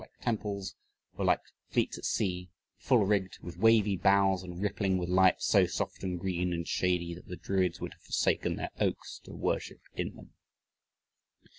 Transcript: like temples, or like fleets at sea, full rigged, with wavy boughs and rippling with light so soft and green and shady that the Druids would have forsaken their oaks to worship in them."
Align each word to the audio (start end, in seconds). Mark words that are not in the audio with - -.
like 0.01 0.19
temples, 0.19 0.75
or 1.15 1.23
like 1.23 1.41
fleets 1.69 1.95
at 1.95 2.05
sea, 2.05 2.49
full 2.75 3.05
rigged, 3.05 3.37
with 3.43 3.59
wavy 3.59 3.95
boughs 3.95 4.41
and 4.41 4.59
rippling 4.59 4.97
with 4.97 5.07
light 5.07 5.39
so 5.43 5.67
soft 5.67 6.01
and 6.03 6.19
green 6.19 6.51
and 6.51 6.67
shady 6.67 7.13
that 7.13 7.27
the 7.27 7.35
Druids 7.37 7.79
would 7.79 7.93
have 7.93 8.01
forsaken 8.01 8.55
their 8.55 8.71
oaks 8.79 9.19
to 9.25 9.31
worship 9.31 9.81
in 9.93 10.15
them." 10.15 10.33